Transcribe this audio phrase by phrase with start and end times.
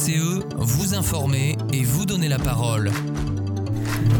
[0.00, 2.90] CCE, vous informer et vous donner la parole.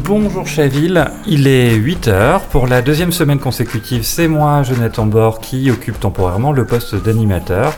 [0.03, 2.41] Bonjour Chaville, il est 8h.
[2.51, 7.73] Pour la deuxième semaine consécutive, c'est moi, Jonathan Bord, qui occupe temporairement le poste d'animateur.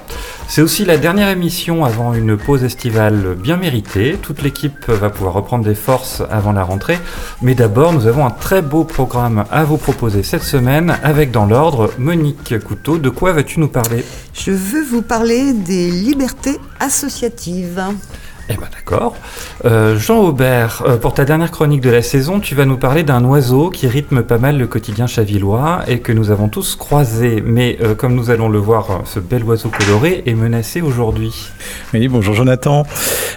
[0.56, 4.20] C'est aussi la dernière émission avant une pause estivale bien méritée.
[4.22, 7.00] Toute l'équipe va pouvoir reprendre des forces avant la rentrée.
[7.42, 11.48] Mais d'abord, nous avons un très beau programme à vous proposer cette semaine avec dans
[11.48, 13.00] l'ordre Monique Couteau.
[13.00, 14.06] De quoi vas-tu nous parler?
[14.36, 17.82] Je veux vous parler des libertés associatives.
[18.50, 19.16] Eh ben d'accord.
[19.64, 23.04] Euh, Jean Aubert, euh, pour ta dernière chronique de la saison, tu vas nous parler
[23.04, 27.42] d'un oiseau qui rythme pas mal le quotidien chavillois et que nous avons tous croisé.
[27.46, 31.52] Mais euh, comme nous allons le voir, ce bel oiseau coloré est menacé aujourd'hui.
[31.94, 32.86] Oui, bonjour Jonathan.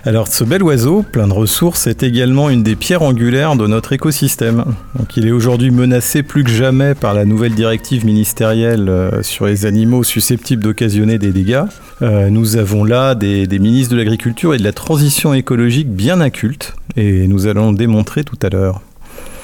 [0.05, 3.93] Alors ce bel oiseau, plein de ressources, est également une des pierres angulaires de notre
[3.93, 4.65] écosystème.
[4.99, 8.91] Donc il est aujourd'hui menacé plus que jamais par la nouvelle directive ministérielle
[9.23, 11.65] sur les animaux susceptibles d'occasionner des dégâts.
[12.01, 16.75] nous avons là des, ministres de l'Agriculture et de la Transition transition écologique bien inculte,
[16.97, 18.81] et nous allons le démontrer tout à l'heure.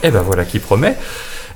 [0.03, 0.97] Et eh ben voilà qui promet.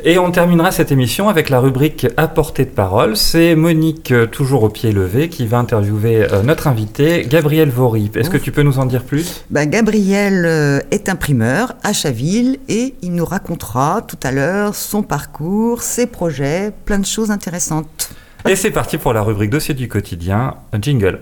[0.05, 3.17] Et on terminera cette émission avec la rubrique à portée de parole.
[3.17, 8.11] C'est Monique, euh, toujours au pied levé, qui va interviewer euh, notre invité, Gabriel Vory.
[8.15, 9.47] Est-ce que tu peux nous en dire plus?
[9.49, 15.03] Ben, Gabriel euh, est imprimeur à Chaville et il nous racontera tout à l'heure son
[15.03, 18.11] parcours, ses projets, plein de choses intéressantes.
[18.47, 20.57] Et c'est parti pour la rubrique dossier du quotidien.
[20.83, 21.19] Jingle.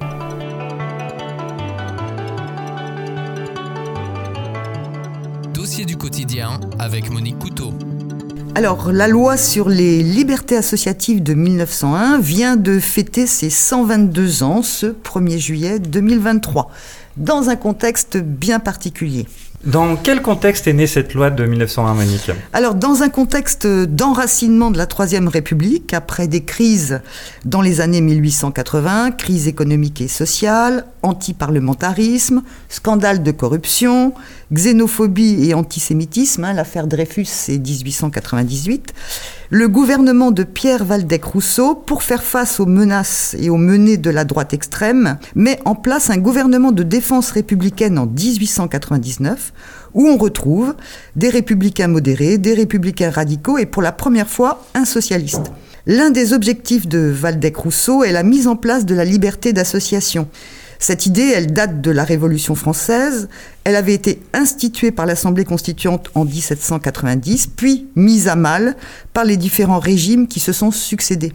[6.79, 7.73] Avec Monique Couteau.
[8.57, 14.63] Alors, la loi sur les libertés associatives de 1901 vient de fêter ses 122 ans
[14.63, 16.71] ce 1er juillet 2023,
[17.17, 19.27] dans un contexte bien particulier.
[19.67, 24.71] Dans quel contexte est née cette loi de 1901, Monique Alors, dans un contexte d'enracinement
[24.71, 27.01] de la Troisième République, après des crises
[27.47, 34.13] dans les années 1880, crise économique et sociale, anti-parlementarisme, scandale de corruption,
[34.53, 38.93] xénophobie et antisémitisme, hein, l'affaire Dreyfus c'est 1898,
[39.51, 44.25] le gouvernement de Pierre Valdec-Rousseau, pour faire face aux menaces et aux menées de la
[44.25, 49.53] droite extrême, met en place un gouvernement de défense républicaine en 1899,
[49.93, 50.75] où on retrouve
[51.15, 55.53] des républicains modérés, des républicains radicaux et pour la première fois un socialiste.
[55.87, 60.29] L'un des objectifs de Valdec-Rousseau est la mise en place de la liberté d'association.
[60.87, 63.31] Cette idée, elle date de la Révolution française.
[63.65, 68.77] Elle avait été instituée par l'Assemblée constituante en 1790, puis mise à mal
[69.15, 71.33] par les différents régimes qui se sont succédés.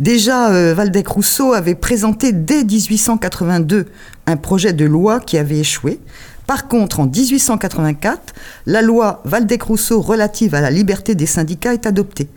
[0.00, 3.86] Déjà, euh, Valdec-Rousseau avait présenté dès 1882
[4.26, 5.98] un projet de loi qui avait échoué.
[6.46, 8.34] Par contre, en 1884,
[8.66, 12.28] la loi Valdec-Rousseau relative à la liberté des syndicats est adoptée.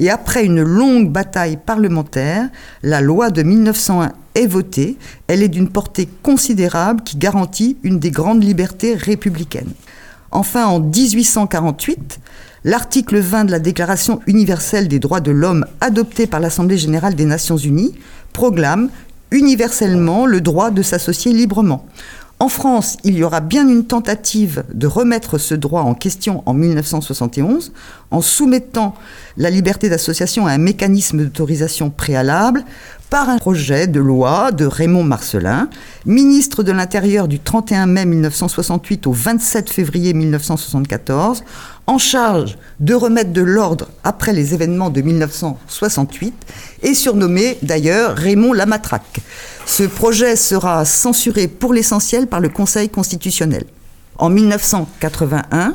[0.00, 2.48] Et après une longue bataille parlementaire,
[2.82, 4.96] la loi de 1901 est votée.
[5.26, 9.72] Elle est d'une portée considérable qui garantit une des grandes libertés républicaines.
[10.30, 12.20] Enfin, en 1848,
[12.64, 17.24] l'article 20 de la Déclaration universelle des droits de l'homme adoptée par l'Assemblée générale des
[17.24, 17.94] Nations unies
[18.32, 18.90] proclame
[19.30, 21.86] universellement le droit de s'associer librement.
[22.38, 26.52] En France, il y aura bien une tentative de remettre ce droit en question en
[26.52, 27.72] 1971
[28.10, 28.94] en soumettant
[29.38, 32.62] la liberté d'association à un mécanisme d'autorisation préalable
[33.10, 35.68] par un projet de loi de Raymond Marcelin,
[36.06, 41.44] ministre de l'Intérieur du 31 mai 1968 au 27 février 1974,
[41.86, 46.34] en charge de remettre de l'ordre après les événements de 1968
[46.82, 49.20] et surnommé d'ailleurs Raymond Lamatraque.
[49.66, 53.64] Ce projet sera censuré pour l'essentiel par le Conseil constitutionnel.
[54.18, 55.74] En 1981,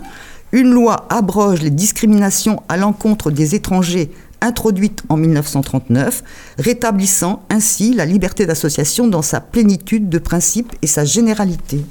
[0.51, 4.11] une loi abroge les discriminations à l'encontre des étrangers
[4.41, 6.24] introduite en 1939,
[6.57, 11.85] rétablissant ainsi la liberté d'association dans sa plénitude de principes et sa généralité.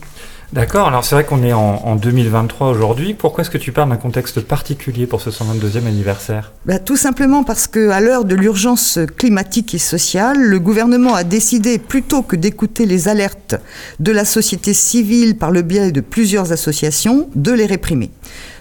[0.52, 3.14] D'accord, alors c'est vrai qu'on est en, 2023 aujourd'hui.
[3.14, 6.50] Pourquoi est-ce que tu parles d'un contexte particulier pour ce 122e anniversaire?
[6.66, 11.78] Bah, Tout simplement parce qu'à l'heure de l'urgence climatique et sociale, le gouvernement a décidé,
[11.78, 13.54] plutôt que d'écouter les alertes
[14.00, 18.10] de la société civile par le biais de plusieurs associations, de les réprimer.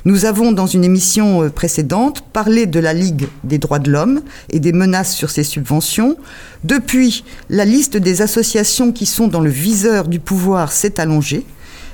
[0.05, 4.21] Nous avons, dans une émission euh, précédente, parlé de la Ligue des droits de l'homme
[4.51, 6.17] et des menaces sur ses subventions.
[6.63, 11.45] Depuis, la liste des associations qui sont dans le viseur du pouvoir s'est allongée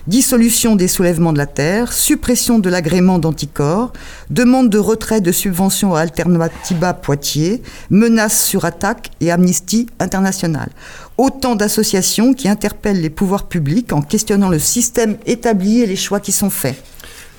[0.08, 3.94] dissolution des soulèvements de la terre, suppression de l'agrément d'anticorps,
[4.30, 10.70] demande de retrait de subventions à Alternativa Poitiers, menaces sur attaque et amnistie internationale.
[11.18, 16.20] Autant d'associations qui interpellent les pouvoirs publics en questionnant le système établi et les choix
[16.20, 16.76] qui sont faits.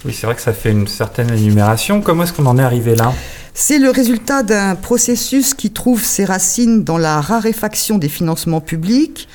[0.04, 2.00] Oui, c'est vrai que ça fait une certaine énumération.
[2.00, 3.12] Comment est-ce qu'on en est arrivé là?
[3.54, 9.28] C'est le résultat d'un processus qui trouve ses racines dans la raréfaction des financements publics,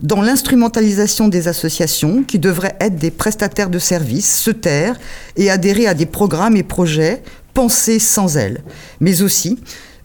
[0.00, 4.98] dans l'instrumentalisation des associations qui devraient être des prestataires de services, se taire
[5.36, 7.22] et adhérer à des programmes et projets
[7.52, 8.62] pensés sans elles.
[9.00, 9.58] Mais aussi,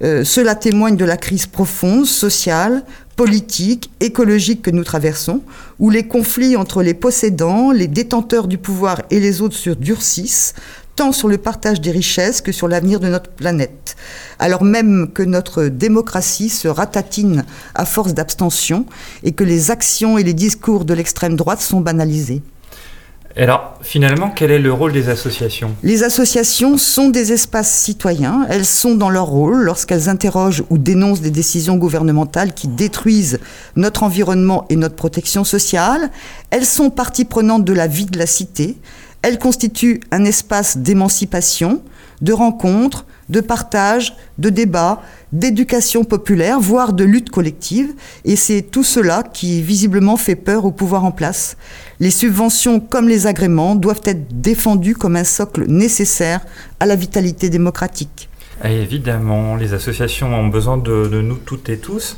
[0.04, 2.84] euh, cela témoigne de la crise profonde, sociale,
[3.16, 5.42] politique, écologique que nous traversons,
[5.78, 10.56] où les conflits entre les possédants, les détenteurs du pouvoir et les autres se durcissent,
[10.96, 13.96] tant sur le partage des richesses que sur l'avenir de notre planète.
[14.40, 17.46] Alors même que notre démocratie se ratatine
[17.76, 18.86] à force d'abstention
[19.24, 22.42] et que les actions et les discours de l'extrême droite sont banalisés.
[23.36, 25.72] Alors, finalement, quel est le rôle des associations?
[25.82, 28.46] Les associations sont des espaces citoyens.
[28.48, 33.40] Elles sont dans leur rôle lorsqu'elles interrogent ou dénoncent des décisions gouvernementales qui détruisent
[33.76, 36.12] notre environnement et notre protection sociale.
[36.52, 38.78] Elles sont partie prenante de la vie de la cité.
[39.24, 41.82] Elles constituent un espace d'émancipation,
[42.22, 47.94] de rencontre, de partage, de débat, d'éducation populaire, voire de lutte collective.
[48.26, 51.56] Et c'est tout cela qui visiblement fait peur au pouvoir en place.
[52.02, 56.42] Les subventions comme les agréments doivent être défendus comme un socle nécessaire
[56.82, 58.30] à la vitalité démocratique.
[58.66, 62.18] évidemment, les associations ont besoin de nous toutes et tous.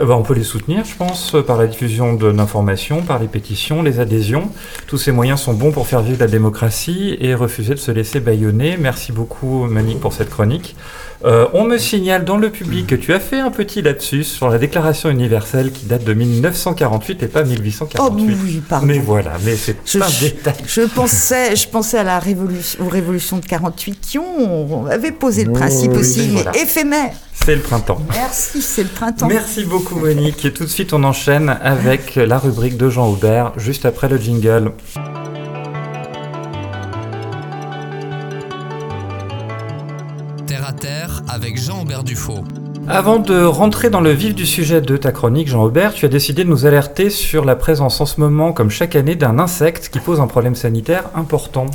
[0.00, 3.28] Euh, bah, on peut les soutenir, je pense, par la diffusion de l'information, par les
[3.28, 4.50] pétitions, les adhésions.
[4.86, 8.20] Tous ces moyens sont bons pour faire vivre la démocratie et refuser de se laisser
[8.20, 8.76] bâillonner.
[8.78, 10.76] Merci beaucoup, Monique, pour cette chronique.
[11.22, 14.48] Euh, on me signale dans le public que tu as fait un petit lapsus sur
[14.48, 17.98] la Déclaration universelle qui date de 1948 et pas 1848.
[18.00, 18.86] Oh oui, pardon.
[18.86, 20.54] Mais voilà, mais c'est un détail.
[20.66, 25.44] Je pensais, je pensais à la révolution, aux révolutions de 48 qui ont avait posé
[25.44, 27.12] le principe aussi, mais éphémère.
[27.44, 28.00] C'est le printemps.
[28.10, 29.26] Merci, c'est le printemps.
[29.26, 30.44] Merci beaucoup Monique.
[30.44, 34.18] Et tout de suite on enchaîne avec la rubrique de Jean Aubert, juste après le
[34.18, 34.72] jingle.
[40.46, 42.44] Terre à terre avec Jean Aubert Dufaux.
[42.88, 46.44] Avant de rentrer dans le vif du sujet de ta chronique, Jean-Aubert, tu as décidé
[46.44, 50.00] de nous alerter sur la présence en ce moment, comme chaque année, d'un insecte qui
[50.00, 51.66] pose un problème sanitaire important.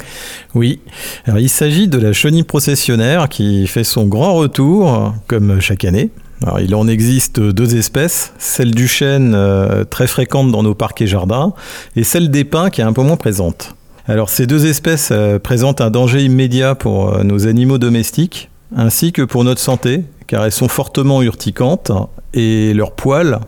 [0.53, 0.81] Oui,
[1.25, 6.09] Alors, il s'agit de la chenille processionnaire qui fait son grand retour, comme chaque année.
[6.43, 11.01] Alors, il en existe deux espèces, celle du chêne euh, très fréquente dans nos parcs
[11.01, 11.53] et jardins,
[11.95, 13.75] et celle des pins qui est un peu moins présente.
[14.07, 19.11] Alors ces deux espèces euh, présentent un danger immédiat pour euh, nos animaux domestiques, ainsi
[19.11, 21.91] que pour notre santé, car elles sont fortement urticantes
[22.33, 23.39] et leurs poils,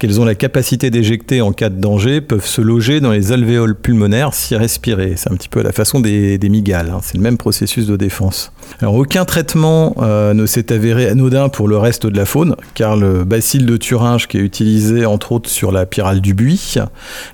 [0.00, 3.74] qu'elles ont la capacité d'éjecter en cas de danger, peuvent se loger dans les alvéoles
[3.74, 5.12] pulmonaires si respirées.
[5.16, 7.00] C'est un petit peu à la façon des, migales, hein.
[7.02, 8.50] c'est le même processus de défense.
[8.80, 12.96] Alors aucun traitement euh, ne s'est avéré anodin pour le reste de la faune, car
[12.96, 16.76] le bacille de Thuringe qui est utilisé entre autres sur la pyrale du buis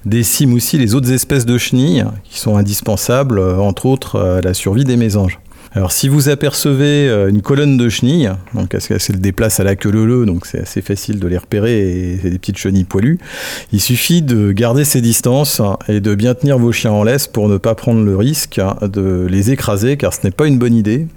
[0.04, 4.54] décime aussi les autres espèces de chenilles qui sont indispensables, euh, entre autres à la
[4.54, 5.38] survie des mésanges.
[5.76, 9.76] Alors si vous apercevez euh, une colonne de chenilles, donc elles se déplace à la
[9.76, 13.18] queue leu donc c'est assez facile de les repérer et c'est des petites chenilles poilues,
[13.72, 17.50] il suffit de garder ces distances et de bien tenir vos chiens en laisse pour
[17.50, 21.08] ne pas prendre le risque de les écraser car ce n'est pas une bonne idée.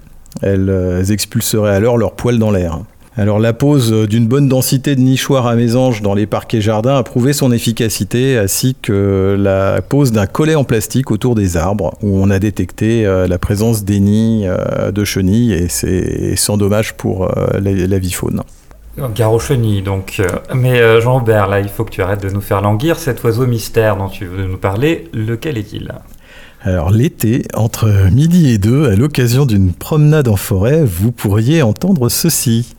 [0.41, 2.81] Elles euh, expulseraient alors leurs poils dans l'air.
[3.19, 6.95] Alors la pose d'une bonne densité de nichoirs à mésanges dans les parcs et jardins
[6.95, 11.95] a prouvé son efficacité, ainsi que la pose d'un collet en plastique autour des arbres,
[12.01, 16.55] où on a détecté euh, la présence des nids euh, de chenilles, et c'est sans
[16.55, 18.41] dommage pour euh, la, vie faune.
[19.13, 20.21] Gare aux chenilles, donc.
[20.55, 23.97] Mais Jean-Bert, là, il faut que tu arrêtes de nous faire languir cet oiseau mystère
[23.97, 25.09] dont tu veux nous parler.
[25.13, 25.91] Lequel est-il?
[26.61, 32.09] Alors l'été, entre midi et deux, à l'occasion d'une promenade en forêt, vous pourriez entendre
[32.09, 32.75] ceci.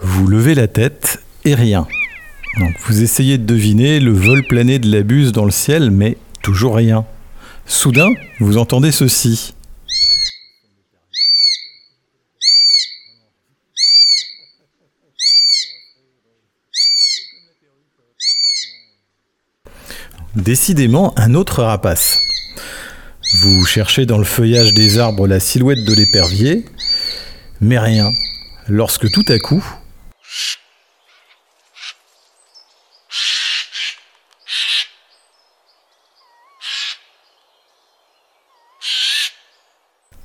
[0.00, 1.88] Vous levez la tête et rien.
[2.60, 6.16] Donc vous essayez de deviner le vol plané de la buse dans le ciel, mais
[6.42, 7.04] toujours rien.
[7.66, 9.54] Soudain, vous entendez ceci.
[20.34, 22.18] Décidément un autre rapace.
[23.40, 26.64] Vous cherchez dans le feuillage des arbres la silhouette de l'épervier,
[27.60, 28.10] mais rien.
[28.68, 29.64] Lorsque tout à coup,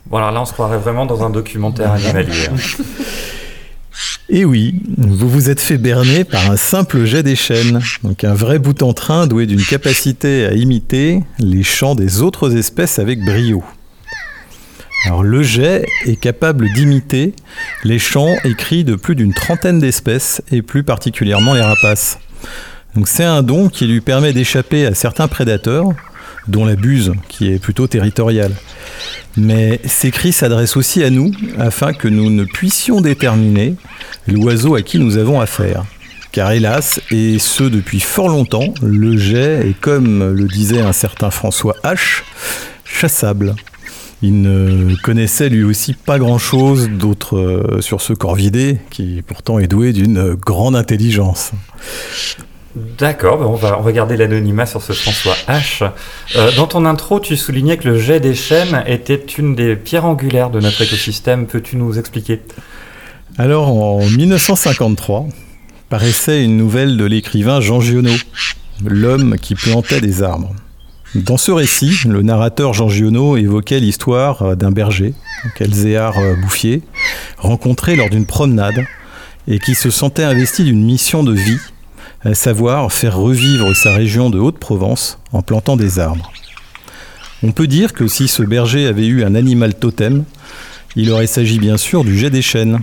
[0.09, 2.49] Voilà, là on se croirait vraiment dans un documentaire animalier.
[4.29, 8.33] Et oui, vous vous êtes fait berner par un simple jet des chaînes, donc un
[8.33, 13.23] vrai bout en train doué d'une capacité à imiter les chants des autres espèces avec
[13.23, 13.63] brio.
[15.05, 17.33] Alors le jet est capable d'imiter
[17.85, 22.19] les chants écrits de plus d'une trentaine d'espèces et plus particulièrement les rapaces.
[22.95, 25.85] Donc c'est un don qui lui permet d'échapper à certains prédateurs,
[26.47, 28.53] dont la buse, qui est plutôt territoriale.
[29.35, 33.75] Mais ces cris s'adressent aussi à nous afin que nous ne puissions déterminer
[34.27, 35.85] l'oiseau à qui nous avons affaire.
[36.31, 41.31] Car hélas, et ce depuis fort longtemps, le jet est, comme le disait un certain
[41.31, 42.23] François H,
[42.83, 43.55] chassable.
[44.23, 49.67] Il ne connaissait lui aussi pas grand-chose d'autre euh, sur ce corvidé, qui pourtant est
[49.67, 51.51] doué d'une grande intelligence.
[52.97, 55.89] D'accord, ben on, va, garder l'anonymat sur ce François H.
[56.35, 60.05] Euh, dans ton intro, tu soulignais que le jet des chênes était une des pierres
[60.05, 61.47] angulaires de notre écosystème.
[61.47, 62.41] Peux-tu nous expliquer?
[63.39, 65.25] Alors, en 1953,
[65.89, 68.13] paraissait une nouvelle de l'écrivain Jean Giono,
[68.85, 70.53] L'homme qui plantait des arbres.
[71.15, 75.15] Dans ce récit, le narrateur Jean Giono évoquait l'histoire d'un berger,
[75.59, 76.83] Elzéar Bouffier,
[77.39, 78.85] rencontré lors d'une promenade
[79.47, 81.57] et qui se sentait investi d'une mission de vie,
[82.23, 86.31] à savoir faire revivre sa région de Haute-Provence en plantant des arbres.
[87.43, 90.23] On peut dire que si ce berger avait eu un animal totem,
[90.95, 92.79] il aurait s'agi bien sûr du jet des chênes,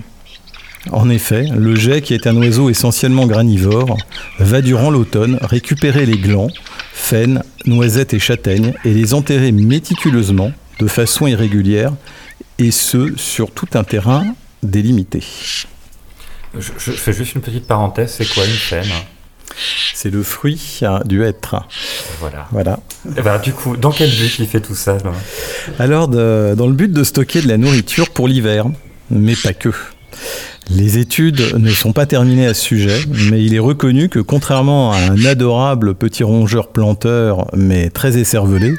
[0.90, 3.96] en effet, le jet, qui est un oiseau essentiellement granivore,
[4.38, 6.50] va durant l'automne récupérer les glands,
[6.92, 11.92] faines, noisettes et châtaignes et les enterrer méticuleusement, de façon irrégulière,
[12.58, 15.22] et ce, sur tout un terrain délimité.
[16.56, 18.90] Je, fais juste une petite parenthèse, c'est quoi une faine?
[19.94, 21.56] C'est le fruit hein, du être.
[22.20, 22.46] Voilà.
[22.50, 22.80] voilà.
[23.06, 24.98] Et eh ben, du coup, dans quel but il fait tout ça
[25.78, 28.66] Alors, dans le but de stocker de la nourriture pour l'hiver,
[29.10, 29.70] mais pas que.
[30.70, 32.98] Les études ne sont pas terminées à ce sujet,
[33.30, 38.74] mais il est reconnu que contrairement à un adorable petit rongeur planteur, mais très écervelé,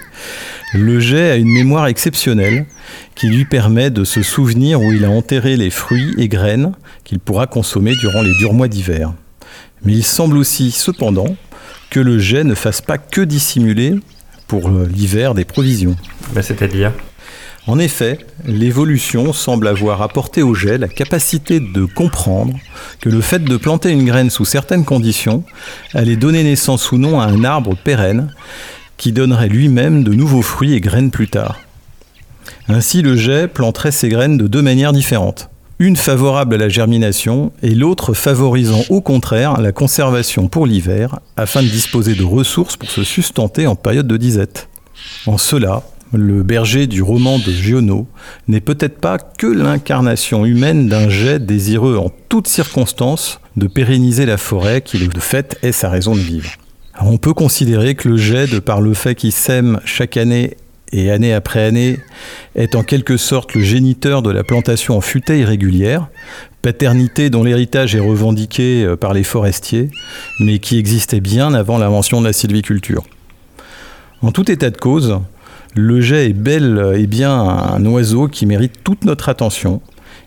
[0.73, 2.65] le jet a une mémoire exceptionnelle
[3.13, 6.71] qui lui permet de se souvenir où il a enterré les fruits et graines
[7.03, 9.13] qu'il pourra consommer durant les durs mois d'hiver.
[9.85, 11.35] Mais il semble aussi, cependant,
[11.89, 13.95] que le jet ne fasse pas que dissimuler
[14.47, 15.95] pour l'hiver des provisions.
[16.33, 16.91] Bah, c'est-à-dire?
[17.67, 22.53] En effet, l'évolution semble avoir apporté au jet la capacité de comprendre
[23.01, 25.43] que le fait de planter une graine sous certaines conditions
[25.93, 28.31] allait donner naissance ou non à un arbre pérenne
[28.97, 31.59] qui donnerait lui-même de nouveaux fruits et graines plus tard.
[32.67, 35.49] Ainsi, le jet planterait ses graines de deux manières différentes.
[35.77, 41.61] Une favorable à la germination et l'autre favorisant au contraire la conservation pour l'hiver afin
[41.61, 44.69] de disposer de ressources pour se sustenter en période de disette.
[45.25, 48.07] En cela, le berger du roman de Giono,
[48.47, 54.37] n'est peut-être pas que l'incarnation humaine d'un jet désireux en toutes circonstances de pérenniser la
[54.37, 56.51] forêt qui de fait est sa raison de vivre.
[57.01, 60.55] on peut considérer que le jet, de par le fait qu'il sème chaque année
[60.95, 61.99] et année après année,
[62.55, 66.07] est en quelque sorte le géniteur de la plantation en futaie irrégulière,
[66.61, 69.89] paternité dont l'héritage est revendiqué euh, par les forestiers,
[70.39, 73.03] mais qui existait bien avant l'invention de la sylviculture.
[74.21, 75.19] En tout état de cause,
[75.75, 79.81] le jet est bel et bien un oiseau qui mérite toute notre attention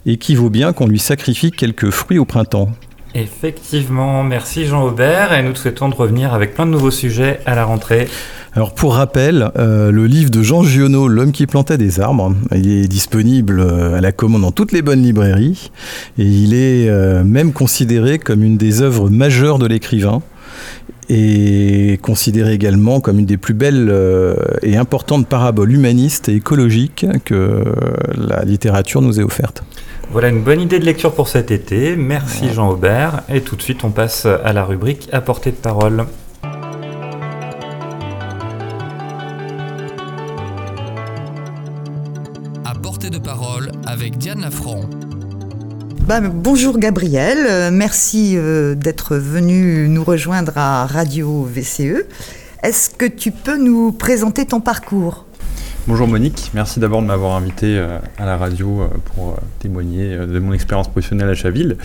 [0.05, 2.71] et qui vaut bien qu'on lui sacrifie quelques fruits au printemps.
[3.21, 7.41] Effectivement, merci Jean Aubert et nous te souhaitons de revenir avec plein de nouveaux sujets
[7.47, 8.07] à la rentrée.
[8.53, 12.87] Alors pour rappel, euh, le livre de Jean Giono, L'homme qui plantait des arbres, est
[12.87, 15.73] disponible euh, à la commande dans toutes les bonnes librairies
[16.17, 20.23] et il est euh, même considéré comme une des œuvres majeures de l'écrivain
[21.09, 23.93] est considéré également comme une des plus belles
[24.63, 27.65] et importantes paraboles humanistes et écologiques que
[28.15, 29.65] la littérature nous ait offerte.
[30.11, 31.95] Voilà une bonne idée de lecture pour cet été.
[31.95, 33.25] Merci Jean Aubert.
[33.29, 36.07] Et tout de suite, on passe à la rubrique à portée de parole.
[42.65, 44.89] À portée de parole avec Diane Lafranc.
[46.07, 52.07] Bah, bonjour Gabriel, euh, merci euh, d'être venu nous rejoindre à Radio VCE.
[52.63, 55.28] Est-ce que tu peux nous présenter ton parcours?
[55.89, 60.19] Bonjour Monique, merci d'abord de m'avoir invité euh, à la radio euh, pour euh, témoigner
[60.19, 61.79] de mon expérience professionnelle à Chaville.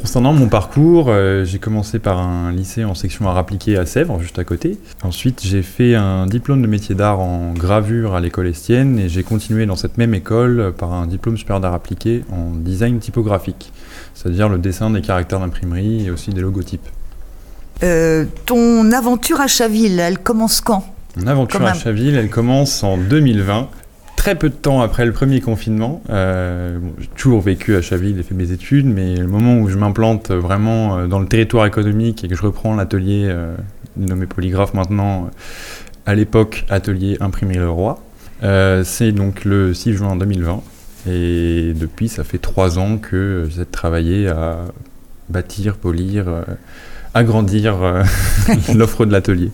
[0.00, 1.12] concernant mon parcours,
[1.42, 4.78] j'ai commencé par un lycée en section art appliqué à Sèvres, juste à côté.
[5.02, 9.24] Ensuite, j'ai fait un diplôme de métier d'art en gravure à l'école Estienne et j'ai
[9.24, 13.72] continué dans cette même école par un diplôme supérieur d'art appliqué en design typographique,
[14.14, 16.86] c'est-à-dire le dessin des caractères d'imprimerie et aussi des logotypes.
[18.46, 20.93] ton aventure à Chaville, elle commence quand?
[21.16, 23.68] Mon aventure à Chaville, elle commence en 2020,
[24.16, 26.02] très peu de temps après le premier confinement.
[26.10, 29.78] Euh, j'ai toujours vécu à Chaville et fait mes études, mais le moment où je
[29.78, 33.54] m'implante vraiment euh, dans le territoire économique et que je reprends l'atelier euh,
[33.96, 35.30] nommé Polygraphe maintenant,
[36.04, 38.02] à l'époque atelier Imprimer le Roi,
[38.84, 40.62] c'est donc le 6 juin 2020.
[41.06, 44.58] Et depuis, ça fait trois ans que j'essaie de travailler à
[45.28, 46.26] bâtir, polir,
[47.14, 47.76] agrandir
[48.74, 49.50] l'offre de l'atelier.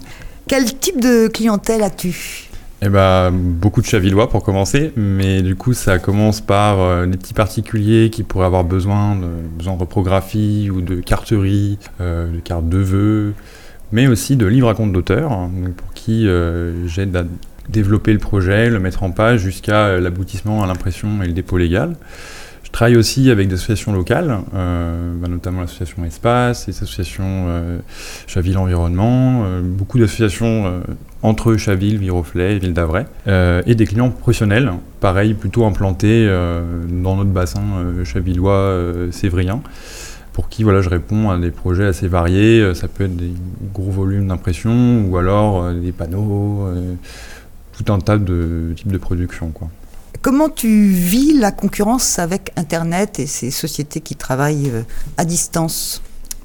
[0.51, 2.49] Quel type de clientèle as-tu
[2.83, 7.17] eh ben, beaucoup de chavillois pour commencer, mais du coup ça commence par euh, les
[7.17, 12.41] petits particuliers qui pourraient avoir besoin de, besoin de reprographie ou de carterie, euh, de
[12.41, 13.35] cartes de vœux,
[13.93, 17.23] mais aussi de livres à compte d'auteur, hein, pour qui euh, j'aide à
[17.69, 21.95] développer le projet, le mettre en page jusqu'à l'aboutissement à l'impression et le dépôt légal.
[22.71, 27.79] Je travaille aussi avec des associations locales, euh, bah, notamment l'association Espace, les associations euh,
[28.29, 30.81] Chaville Environnement, euh, beaucoup d'associations
[31.21, 36.27] entre Chaville, Viroflay Ville d'Avray, et des clients professionnels, pareil, plutôt implantés
[36.89, 37.61] dans notre bassin
[38.05, 38.79] chavillois
[39.11, 39.61] sévrien
[40.33, 42.73] pour qui voilà, je réponds à des projets assez variés.
[42.75, 43.33] Ça peut être des
[43.75, 46.71] gros volumes d'impression ou alors des panneaux,
[47.73, 49.53] tout un tas de types de production.
[50.23, 54.83] Comment tu vis la concurrence avec Internet et ces sociétés qui travaillent euh,
[55.17, 56.03] à distance?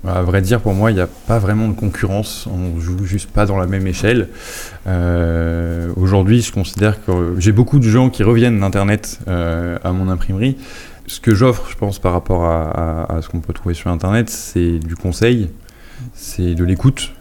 [0.07, 2.47] À vrai dire, pour moi, il n'y a pas vraiment de concurrence.
[2.47, 4.29] On joue juste pas dans la même échelle.
[4.87, 10.07] Euh, aujourd'hui, je considère que j'ai beaucoup de gens qui reviennent d'Internet euh, à mon
[10.07, 10.55] imprimerie.
[11.07, 14.79] Ce que j'offre, je pense, par rapport à ce qu'on peut trouver sur Internet, c'est
[14.79, 15.51] du conseil,
[16.15, 17.11] c'est de l'écoute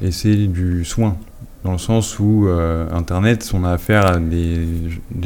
[0.00, 1.16] et c'est du soin
[1.64, 4.58] dans le sens où euh, Internet, on a affaire à des,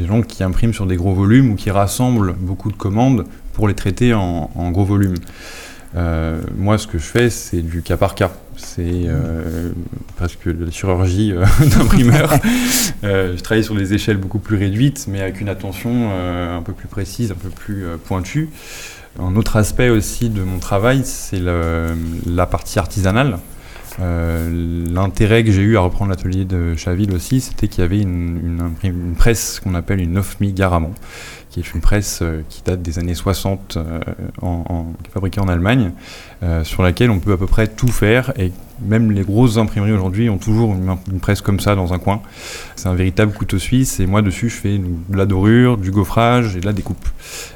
[0.05, 3.73] gens qui impriment sur des gros volumes ou qui rassemblent beaucoup de commandes pour les
[3.73, 5.15] traiter en, gros volumes.
[5.95, 8.31] Euh, moi, ce que je fais, c'est du cas par cas.
[8.55, 9.71] C'est euh,
[10.15, 12.31] presque la chirurgie d'imprimeur.
[13.01, 16.87] je travaille sur des échelles beaucoup plus réduites, mais avec une attention un peu plus
[16.87, 18.49] précise, un peu plus pointue.
[19.19, 23.39] Un autre aspect aussi de mon travail, c'est la partie artisanale.
[23.99, 27.99] Euh, l'intérêt que j'ai eu à reprendre l'atelier de Chaville aussi, c'était qu'il y avait
[27.99, 30.93] une, une, presse qu'on appelle une Nofmi Garamond,
[31.49, 33.99] qui est une presse euh, qui date des années 60, euh,
[34.41, 35.91] en, fabriquée en Allemagne,
[36.63, 40.29] sur laquelle on peut à peu près tout faire et même les grosses imprimeries aujourd'hui
[40.29, 42.21] ont toujours une, presse comme ça dans un coin.
[42.75, 46.55] C'est un véritable couteau suisse et moi dessus je fais de la dorure, du gaufrage
[46.55, 47.07] et de la découpe.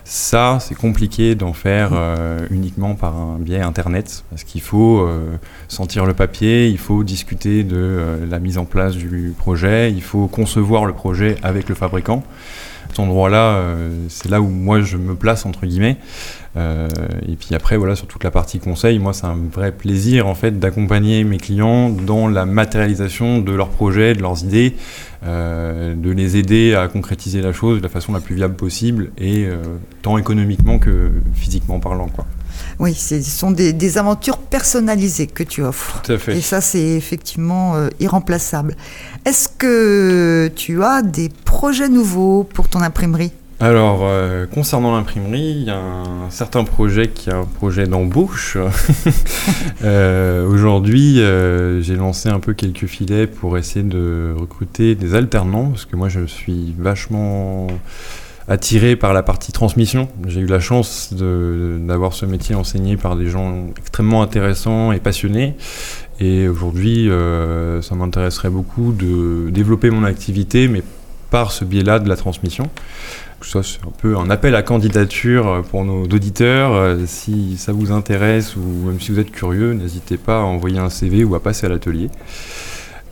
[0.04, 5.38] Ça, c'est compliqué d'en faire euh, uniquement par un biais internet parce qu'il faut euh,
[5.68, 10.04] sentir le papier, il faut discuter de euh, la mise en place du projet, il
[10.04, 12.24] faut concevoir le projet avec le fabricant.
[12.90, 13.64] Cet endroit-là,
[14.10, 15.96] c'est là où moi je me place entre guillemets.
[16.58, 16.90] Euh,
[17.28, 20.36] et puis après, voilà, sur toute la partie conseil, moi, c'est un vrai plaisir en
[20.36, 24.76] fait d'accompagner mes clients dans la matérialisation de leurs projets, de leurs idées,
[25.26, 29.12] euh, de les aider à concrétiser la chose de la façon la plus viable possible
[29.18, 29.62] et euh,
[30.02, 32.26] tant économiquement que physiquement parlant, quoi.
[32.80, 36.02] Oui, ce sont des, aventures personnalisées que tu offres.
[36.04, 36.38] Tout à fait.
[36.38, 38.76] Et ça, c'est effectivement irremplaçable.
[39.26, 43.32] Est-ce que tu as des projets nouveaux pour ton imprimerie?
[43.62, 48.58] Alors, euh, concernant l'imprimerie, il y a un certain projet qui est un projet d'embauche.
[49.84, 55.70] Euh, aujourd'hui, euh, j'ai lancé un peu quelques filets pour essayer de recruter des alternants,
[55.72, 57.66] parce que moi, je suis vachement
[58.48, 60.08] attiré par la partie transmission.
[60.28, 65.56] J'ai eu la chance d'avoir ce métier enseigné par des gens extrêmement intéressants et passionnés.
[66.20, 67.10] Et aujourd'hui,
[67.82, 70.84] ça m'intéresserait beaucoup de développer mon activité, mais
[71.32, 72.70] par ce biais-là de la transmission
[73.46, 76.74] ça c'est un peu un appel à candidature pour nos auditeurs.
[76.74, 80.80] Euh, si ça vous intéresse ou même si vous êtes curieux, n'hésitez pas à envoyer
[80.80, 82.10] un CV ou à passer à l'atelier.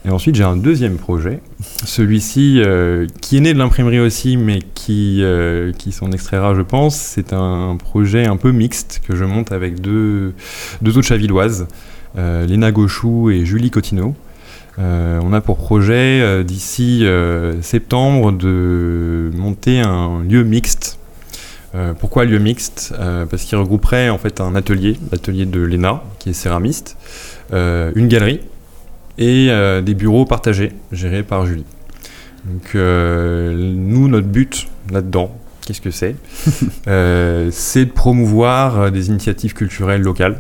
[0.06, 1.42] Et ensuite, j'ai un deuxième projet.
[1.84, 6.96] Celui-ci, euh, qui est né de l'imprimerie aussi, mais qui, euh, s'en extraira, je pense.
[6.96, 10.34] C'est un projet un peu mixte que je monte avec deux,
[10.82, 11.68] deux autres chavilloises,
[12.16, 14.16] Léna Gauchou et Julie Cotineau.
[14.80, 20.98] Euh, on a pour projet euh, d'ici euh, septembre de monter un lieu mixte.
[22.00, 22.94] pourquoi lieu mixte?
[23.30, 26.98] Parce qu'il regrouperait en fait un atelier, l'atelier de Léna, qui est céramiste,
[27.52, 28.40] une galerie
[29.20, 29.50] et
[29.84, 31.66] des bureaux partagés, gérés par Julie.
[32.46, 36.16] Donc nous, notre but là-dedans, qu'est-ce que c'est?
[37.52, 40.38] C'est de promouvoir des initiatives culturelles locales,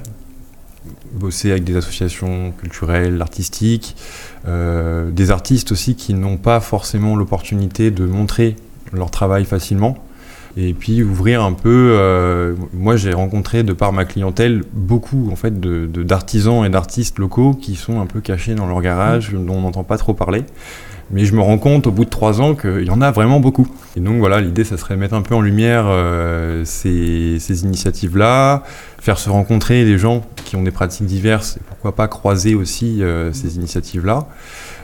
[1.13, 3.95] bosser avec des associations culturelles, artistiques,
[4.47, 8.55] euh, des artistes aussi qui n'ont pas forcément l'opportunité de montrer
[8.93, 9.97] leur travail facilement.
[10.57, 11.93] Et puis ouvrir un peu.
[11.93, 17.53] Euh, moi, j'ai rencontré de par ma clientèle beaucoup en fait d'artisans et d'artistes locaux
[17.53, 20.43] qui sont un peu cachés dans leur garage, dont on n'entend pas trop parler.
[21.11, 23.39] Mais je me rends compte au bout de trois ans qu'il y en a vraiment
[23.39, 23.67] beaucoup.
[23.95, 28.63] Et donc voilà, l'idée, ça serait mettre un peu en lumière euh, ces, initiatives-là,
[28.99, 33.01] faire se rencontrer des gens qui ont des pratiques diverses, et pourquoi pas croiser aussi
[33.01, 34.27] euh, ces initiatives-là.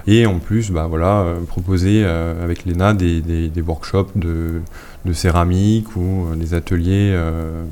[0.07, 4.61] Et en plus, bah, voilà, euh, proposer avec l'ENA des, des, des, workshops de,
[5.05, 7.15] de, céramique ou des ateliers,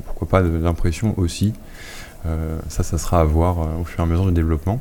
[0.06, 1.52] pourquoi pas d'impression aussi.
[2.68, 4.80] ça, ça sera à voir au fur et à mesure du développement.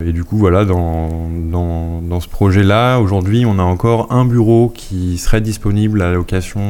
[0.00, 4.72] Et du coup, voilà, dans, dans, dans ce projet-là, aujourd'hui, on a encore un bureau
[4.74, 6.60] qui serait disponible à la location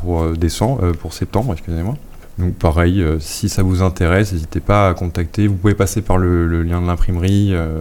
[0.00, 1.94] pour, décembre, pour septembre, excusez-moi.
[2.38, 5.46] Donc pareil, euh, si ça vous intéresse, n'hésitez pas à contacter.
[5.46, 7.50] Vous pouvez passer par le, lien de l'imprimerie.
[7.52, 7.80] Euh,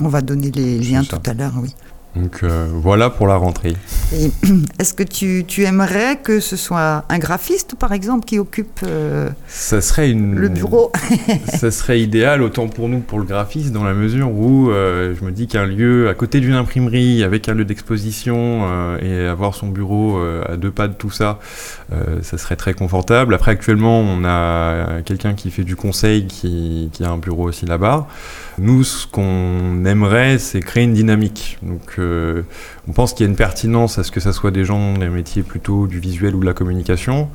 [0.00, 1.74] On va donner les liens tout à l'heure, oui.
[2.16, 3.76] Donc euh, voilà pour la rentrée.
[4.78, 8.80] Est-ce que tu, aimerais que ce soit un graphiste, par exemple, qui occupe
[9.46, 10.92] ça serait une, le bureau
[11.48, 15.30] Ça serait idéal, autant pour nous, pour le graphiste, dans la mesure où je me
[15.30, 20.18] dis qu'un lieu à côté d'une imprimerie, avec un lieu d'exposition et avoir son bureau
[20.18, 21.38] à deux pas de tout ça,
[22.22, 23.34] ça serait très confortable.
[23.34, 27.66] Après, actuellement, on a quelqu'un qui fait du conseil, qui, qui a un bureau aussi
[27.66, 28.06] là-bas.
[28.58, 31.58] Nous, ce qu'on aimerait, c'est créer une dynamique.
[31.62, 32.42] Donc, euh,
[32.88, 35.08] on pense qu'il y a une pertinence à ce que ça soit des gens des
[35.08, 37.28] métiers plutôt du visuel ou de la communication,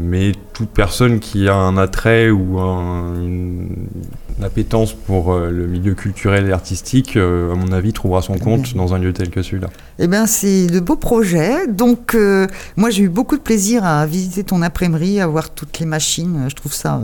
[0.00, 3.88] mais toute personne qui a un attrait ou une,
[4.42, 8.74] appétence pour euh, le milieu culturel et artistique, euh, à mon avis, trouvera son compte
[8.74, 9.68] dans un lieu tel que celui-là.
[9.98, 11.66] Eh bien, c'est de beaux projets.
[11.66, 12.16] Donc,
[12.76, 16.46] moi, j'ai eu beaucoup de plaisir à visiter ton imprimerie, à voir toutes les machines.
[16.48, 17.00] Je trouve ça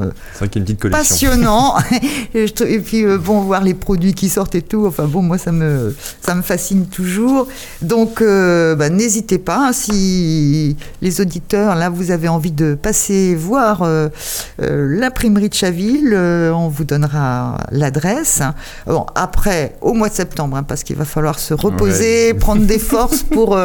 [0.90, 1.74] passionnant.
[2.34, 4.86] et puis, bon, voir les produits qui sortent et tout.
[4.86, 7.46] Enfin bon, moi ça me, ça me fascine toujours.
[7.82, 13.34] Donc euh, bah, n'hésitez pas, hein, si les auditeurs, là vous avez envie de passer
[13.46, 14.08] voir euh,
[14.60, 18.42] euh, l'imprimerie de Chaville, on vous donnera l'adresse.
[18.86, 22.78] Bon, après, au mois de septembre, hein, parce qu'il va falloir se reposer, prendre des
[22.78, 23.58] forces pour,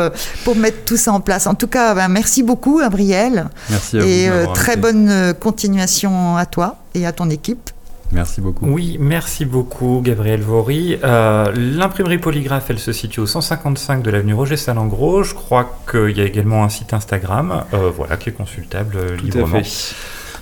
[0.43, 1.47] pour mettre tout ça en place.
[1.47, 3.49] En tout cas, bah, merci beaucoup, Gabriel.
[3.69, 7.71] Merci à Et très bonne continuation à toi et à ton équipe.
[8.11, 8.65] Merci beaucoup.
[8.65, 10.97] Oui, merci beaucoup, Gabriel Vaury.
[11.03, 15.23] Euh, l'imprimerie Polygraphe, elle se situe au 155 de l'avenue Roger Salengros.
[15.23, 19.17] Je crois qu'il y a également un site Instagram, euh, voilà, qui est consultable euh,
[19.17, 19.61] tout librement.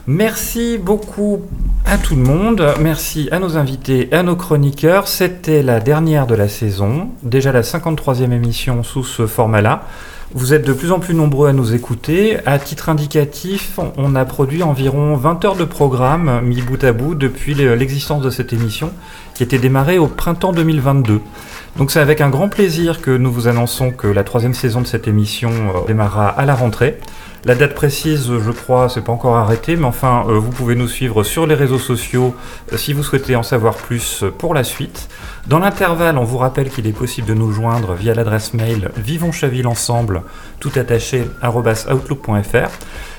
[0.08, 1.42] Merci beaucoup
[1.86, 2.66] à tout le monde.
[2.80, 5.08] Merci à nos invités à nos chroniqueurs.
[5.08, 9.84] C'était la dernière de la saison, déjà la 53e émission sous ce format-là.
[10.34, 12.38] Vous êtes de plus en plus nombreux à nous écouter.
[12.46, 17.16] À titre indicatif, on a produit environ 20 heures de programme mis bout à bout
[17.16, 18.92] depuis l'existence de cette émission
[19.34, 21.22] qui était démarrée au printemps 2022.
[21.78, 24.88] Donc c'est avec un grand plaisir que nous vous annonçons que la troisième saison de
[24.88, 26.98] cette émission euh, démarrera à la rentrée.
[27.45, 30.89] La date précise, je crois, c'est pas encore arrêté, mais enfin, euh, vous pouvez nous
[30.89, 32.36] suivre sur les réseaux sociaux
[32.73, 35.08] euh, si vous souhaitez en savoir plus pour la suite.
[35.47, 39.67] Dans l'intervalle, on vous rappelle qu'il est possible de nous joindre via l'adresse mail vivonschaville
[39.67, 40.23] ensemble,
[40.60, 42.69] tout attaché, outlook.fr.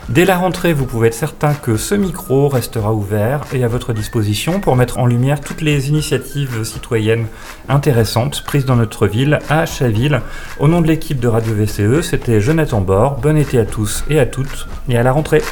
[0.08, 3.92] Dès la rentrée, vous pouvez être certain que ce micro restera ouvert et à votre
[3.92, 7.26] disposition pour mettre en lumière toutes les initiatives citoyennes
[7.68, 10.20] intéressantes prises dans notre ville, à Chaville.
[10.58, 13.18] Au nom de l'équipe de Radio VCE, c'était Jonathan Bord.
[13.20, 15.42] Bon été à tous et à toutes et à la rentrée.